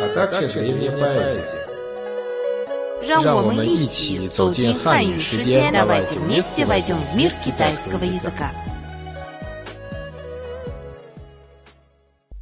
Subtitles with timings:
[0.00, 1.68] а также древняя поэзия.
[3.06, 8.52] 让我们让我们一一起起走走进进汉汉语语世界，世界 давайте давайте вместе вместе войдем в мир китайского китайского языка.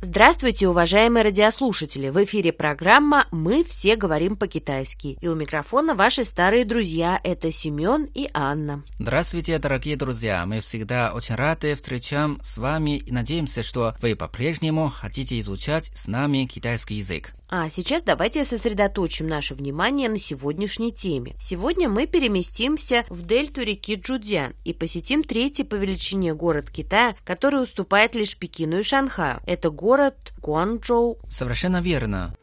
[0.05, 2.11] Здравствуйте, уважаемые радиослушатели!
[2.11, 5.17] В эфире программа «Мы все говорим по-китайски».
[5.21, 8.85] И у микрофона ваши старые друзья – это Семен и Анна.
[8.99, 10.45] Здравствуйте, дорогие друзья!
[10.45, 16.07] Мы всегда очень рады встречам с вами и надеемся, что вы по-прежнему хотите изучать с
[16.07, 17.33] нами китайский язык.
[17.50, 21.36] А сейчас давайте сосредоточим наше внимание на сегодняшней теме.
[21.42, 27.64] Сегодня мы переместимся в дельту реки Джудзян и посетим третий по величине город Китая, который
[27.64, 29.42] уступает лишь Пекину и Шанхаю.
[29.46, 31.20] Это город Гуанчжоу.
[31.30, 32.36] Совершенно верно.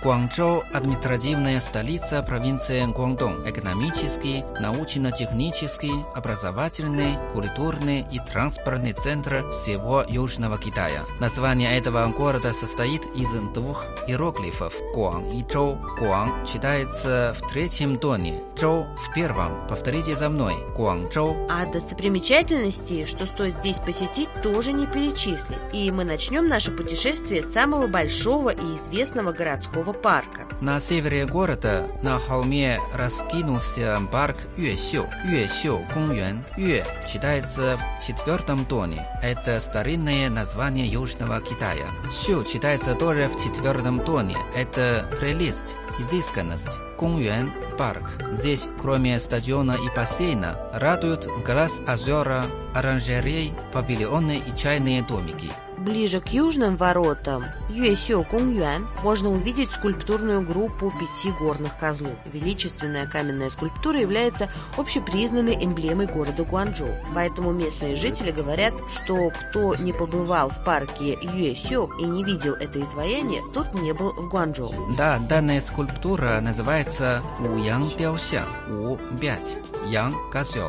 [0.00, 11.02] Гуанчжоу– административная столица провинции Гуандong, экономический, научно-технический, образовательный, культурный и транспортный центр всего Южного Китая.
[11.18, 15.80] Название этого города состоит из двух иероглифов– Гуан и Чжоу.
[15.98, 19.66] Гуан читается в третьем тоне, Чжоу в первом.
[19.66, 21.48] Повторите за мной– Гуанчжоу.
[21.50, 25.58] А достопримечательностей, что стоит здесь посетить, тоже не перечислить.
[25.72, 30.46] И мы начнем наше путешествие с самого большого и известного городского парка.
[30.60, 35.06] На севере города на холме раскинулся парк Юэсю.
[35.24, 36.44] Юэсю Гуюэн.
[36.56, 39.06] Юэ читается в четвертом тоне.
[39.22, 41.86] Это старинное название Южного Китая.
[42.12, 44.36] Сю читается тоже в четвертом тоне.
[44.54, 46.80] Это прелесть, изысканность.
[46.98, 48.10] Гуюэн парк.
[48.32, 55.52] Здесь, кроме стадиона и бассейна, радуют глаз озера, оранжерей, павильоны и чайные домики.
[55.88, 62.12] Ближе к южным воротам Юэсю Кунгюан можно увидеть скульптурную группу пяти горных козлов.
[62.30, 66.90] Величественная каменная скульптура является общепризнанной эмблемой города Гуанчжоу.
[67.14, 72.78] Поэтому местные жители говорят, что кто не побывал в парке Юэсю и не видел это
[72.80, 74.94] изваяние, тот не был в Гуанчжоу.
[74.94, 78.46] Да, данная скульптура называется Уян Дяосян.
[78.68, 79.58] У– пять.
[79.86, 80.68] Ян– козел.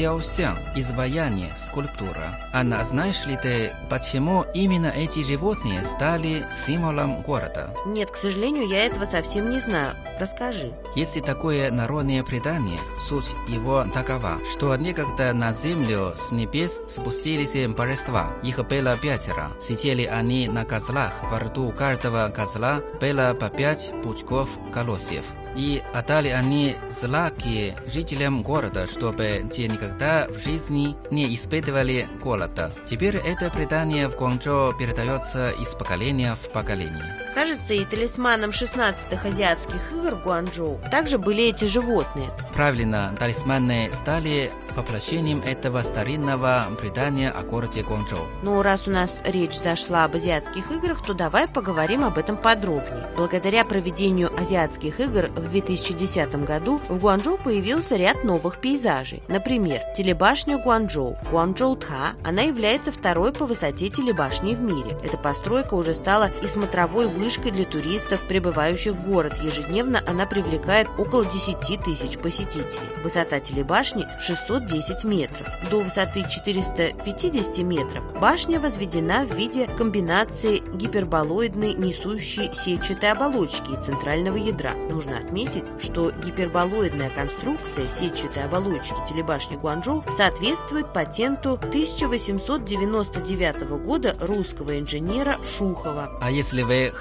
[0.00, 2.40] Дяосян– изваяние, скульптура.
[2.54, 7.74] Анна, знаешь ли ты, почему именно эти животные стали символом города?
[7.84, 9.94] Нет, к сожалению, я этого совсем не знаю.
[10.18, 10.72] Расскажи.
[10.96, 18.32] Есть такое народное предание, суть его такова, что некогда на землю с небес спустились божества.
[18.42, 19.50] Их было пятеро.
[19.60, 21.12] Сидели они на козлах.
[21.30, 25.26] Во рту каждого козла было по пять пучков колосьев.
[25.56, 32.72] И отдали они злаки жителям города, чтобы те никогда в жизни не испытывали голода.
[32.86, 37.19] Теперь это предание в Гуанчжоу передается из поколения в поколение.
[37.34, 42.30] Кажется, и талисманом 16-х азиатских игр Гуанчжоу также были эти животные.
[42.54, 48.26] Правильно, талисманы стали воплощением этого старинного предания о городе Гуанчжоу.
[48.42, 53.08] Ну, раз у нас речь зашла об азиатских играх, то давай поговорим об этом подробнее.
[53.16, 59.22] Благодаря проведению азиатских игр в 2010 году в Гуанчжоу появился ряд новых пейзажей.
[59.28, 62.14] Например, телебашня Гуанчжоу, Гуанчжоу-Та.
[62.24, 64.98] Она является второй по высоте телебашней в мире.
[65.02, 69.34] Эта постройка уже стала и смотровой вышкой для туристов, прибывающих в город.
[69.42, 72.64] Ежедневно она привлекает около 10 тысяч посетителей.
[73.02, 75.46] Высота телебашни 610 метров.
[75.70, 84.36] До высоты 450 метров башня возведена в виде комбинации гиперболоидной несущей сетчатой оболочки и центрального
[84.36, 84.72] ядра.
[84.90, 95.36] Нужно отметить, что гиперболоидная конструкция сетчатой оболочки телебашни Гуанчжоу соответствует патенту 1899 года русского инженера
[95.48, 96.18] Шухова.
[96.20, 96.92] А если вы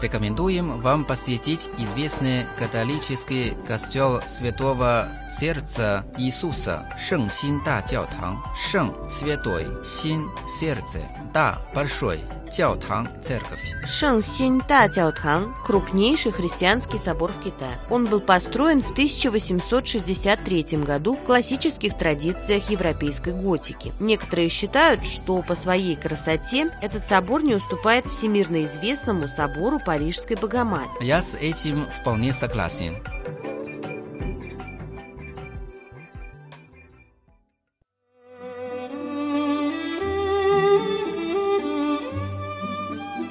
[0.00, 8.38] рекомендуем вам посетить известный католический костел Святого Сердца Иисуса Шэньсин Да Тяотang.
[8.70, 10.30] Шэн– святой, Син–
[10.60, 11.00] сердце,
[11.32, 12.20] Да– большой,
[12.50, 13.60] Тяотang– церковь.
[13.86, 17.78] Шэньсинь-Та Тяотхан– крупнейший христианский собор в Китае.
[17.90, 23.92] Он был построен в 1863 году в классических традициях европейской готики.
[23.98, 30.36] Некоторые считают, что по своей красоте этот собор не уступает всемирно известному Святому собору Парижской
[30.36, 31.04] Богоматери.
[31.04, 32.96] Я с этим вполне согласен.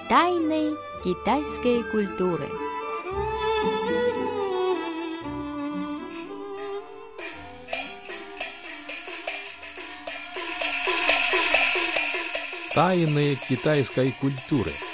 [0.10, 2.50] Тайны китайской культуры.
[12.74, 14.72] Тайны китайской культуры–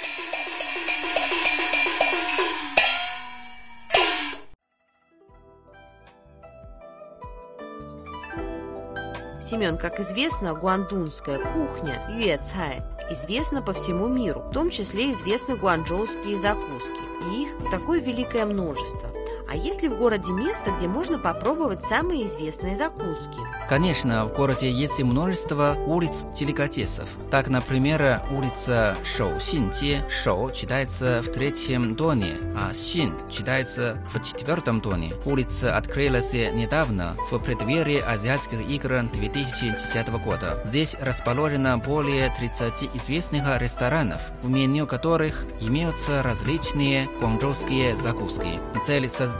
[9.48, 16.38] Семен, как известно, гуандунская кухня юэцхай известна по всему миру, в том числе известны гуанчжоуские
[16.38, 17.32] закуски.
[17.32, 19.08] И их такое великое множество.
[19.50, 23.38] А есть ли в городе место, где можно попробовать самые известные закуски?
[23.66, 27.08] Конечно, в городе есть множество улиц деликатесов.
[27.30, 30.04] Так, например, улица Шоу Синьте.
[30.10, 35.14] Шоу читается в третьем тоне, а Син читается в четвертом тоне.
[35.24, 40.62] Улица открылась недавно, в преддверии азиатских игр 2010 года.
[40.66, 48.60] Здесь расположено более 30 известных ресторанов, в меню которых имеются различные гуанчжоуские закуски.
[48.84, 49.37] Цель создания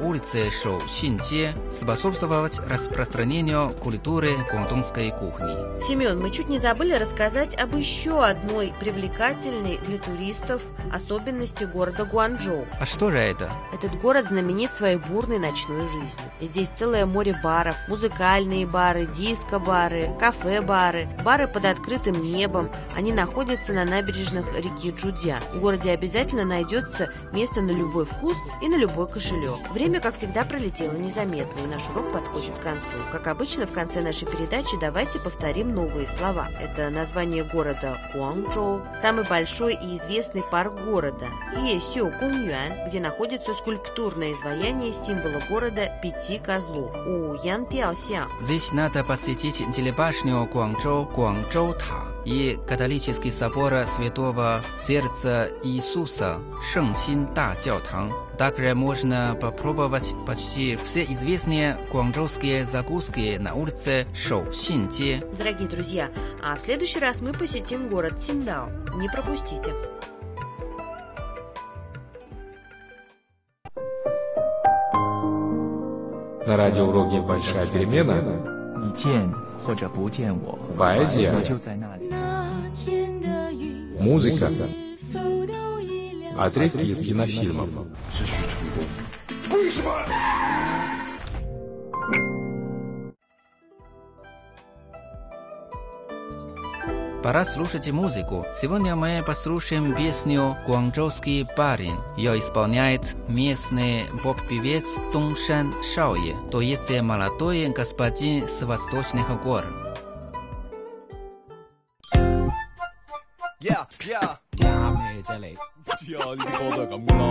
[0.00, 5.82] улицы Шоу Синьте способствовать распространению культуры гуандунской кухни.
[5.88, 10.62] Семен, мы чуть не забыли рассказать об еще одной привлекательной для туристов
[10.92, 12.64] особенности города Гуанчжоу.
[12.78, 13.50] А что же это?
[13.72, 16.30] Этот город знаменит своей бурной ночной жизнью.
[16.40, 22.70] Здесь целое море баров, музыкальные бары, диско-бары, кафе-бары, бары под открытым небом.
[22.94, 25.40] Они находятся на набережных реки Джудя.
[25.52, 29.39] В городе обязательно найдется место на любой вкус и на любой кошелек.
[29.72, 32.84] Время, как всегда, пролетело незаметно, и наш урок подходит к концу.
[33.12, 36.48] Как обычно, в конце нашей передачи давайте повторим новые слова.
[36.60, 41.26] Это название города Гуанчжоу, самый большой и известный парк города,
[41.56, 48.28] Есю Гунгюан, где находится скульптурное изваяние символа города пяти козлов, У Ян Пяосян.
[48.42, 56.38] Здесь надо посетить телебашню Гуанчжоу, Гуанчжоу Та и католический собор Святого Сердца Иисуса,
[56.72, 58.12] Шэньсин Да Тang.
[58.38, 65.22] Также можно попробовать почти все известные гуанчжоуские закуски на улице Шоу Синьте.
[65.38, 66.10] Дорогие друзья,
[66.42, 68.68] а в следующий раз мы посетим город Синдао.
[68.94, 69.74] Не пропустите.
[76.46, 79.32] На радиоуроке «Большая перемена» 你见
[79.65, 82.09] 或者不见我， поэзия, 我就在那里。
[83.99, 84.51] музыка,
[86.37, 87.69] отрывки из кинофильмов.
[97.23, 98.45] Пора слушать музыку.
[98.53, 101.97] Сегодня мы послушаем песню «Гуанчжоуский парень».
[102.17, 109.63] Ее исполняет местный поп-певец Дongшан Шаое, то есть молодой господин с восточных гор.
[113.59, 114.37] Yeah, yeah.
[114.57, 115.57] 啱咩啫你？
[115.99, 117.25] 知啊，呢啲歌都系咁噶啦。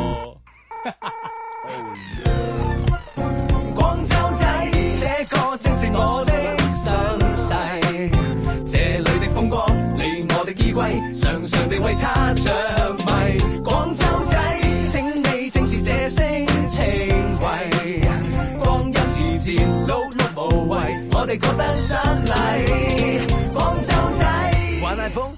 [10.72, 13.62] 常常地为他着迷。
[13.64, 16.24] 广州仔请你正视这声
[16.68, 16.86] 情
[17.42, 18.02] 为
[18.64, 20.78] 光阴似箭碌碌无为
[21.12, 23.29] 我哋觉得失礼。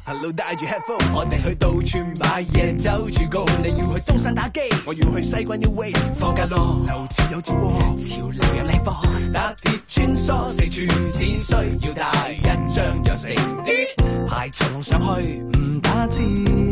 [0.03, 3.45] Hello，带住 headphone，我哋去到处買嘢，走住高。
[3.63, 16.19] 你要去東山打機，我要去西關 U Way，放假咯，流潮有節鍋，潮流有靚貨，搭鐵穿梭，四處只需要帶一張羊城啲排長上去，唔打折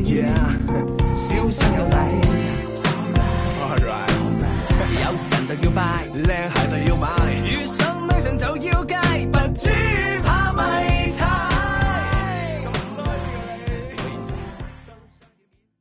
[0.04, 0.28] ，yeah，
[1.16, 1.96] 小心有礼。
[3.86, 4.12] ，right.
[5.02, 5.82] 有神就要拜，
[6.14, 6.59] 靚鞋就要買。